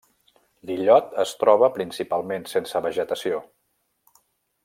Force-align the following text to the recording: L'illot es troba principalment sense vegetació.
L'illot 0.69 1.11
es 1.23 1.33
troba 1.43 1.69
principalment 1.75 2.49
sense 2.55 2.81
vegetació. 2.87 3.45